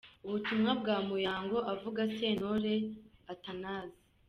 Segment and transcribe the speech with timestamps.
[0.25, 2.75] Ubutumwa bwa Muyango avuga Sentore
[3.33, 3.99] Athanase.